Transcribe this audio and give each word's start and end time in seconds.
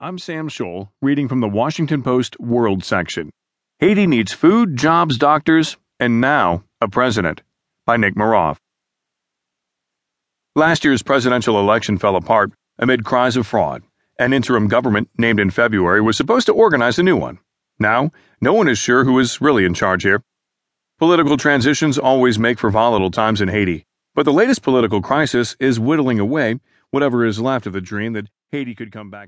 I'm 0.00 0.16
Sam 0.16 0.48
Scholl, 0.48 0.90
reading 1.02 1.26
from 1.26 1.40
the 1.40 1.48
Washington 1.48 2.04
Post 2.04 2.38
World 2.38 2.84
section. 2.84 3.30
Haiti 3.80 4.06
needs 4.06 4.32
food, 4.32 4.76
jobs, 4.76 5.18
doctors, 5.18 5.76
and 5.98 6.20
now 6.20 6.62
a 6.80 6.86
president. 6.86 7.42
By 7.84 7.96
Nick 7.96 8.14
Miroff. 8.14 8.58
Last 10.54 10.84
year's 10.84 11.02
presidential 11.02 11.58
election 11.58 11.98
fell 11.98 12.14
apart 12.14 12.52
amid 12.78 13.04
cries 13.04 13.36
of 13.36 13.44
fraud. 13.44 13.82
An 14.20 14.32
interim 14.32 14.68
government, 14.68 15.10
named 15.18 15.40
in 15.40 15.50
February, 15.50 16.00
was 16.00 16.16
supposed 16.16 16.46
to 16.46 16.54
organize 16.54 17.00
a 17.00 17.02
new 17.02 17.16
one. 17.16 17.40
Now, 17.80 18.12
no 18.40 18.52
one 18.52 18.68
is 18.68 18.78
sure 18.78 19.02
who 19.02 19.18
is 19.18 19.40
really 19.40 19.64
in 19.64 19.74
charge 19.74 20.04
here. 20.04 20.22
Political 21.00 21.38
transitions 21.38 21.98
always 21.98 22.38
make 22.38 22.60
for 22.60 22.70
volatile 22.70 23.10
times 23.10 23.40
in 23.40 23.48
Haiti, 23.48 23.84
but 24.14 24.22
the 24.22 24.32
latest 24.32 24.62
political 24.62 25.02
crisis 25.02 25.56
is 25.58 25.80
whittling 25.80 26.20
away 26.20 26.60
whatever 26.92 27.26
is 27.26 27.40
left 27.40 27.66
of 27.66 27.72
the 27.72 27.80
dream 27.80 28.12
that 28.12 28.28
Haiti 28.52 28.76
could 28.76 28.92
come 28.92 29.10
back. 29.10 29.26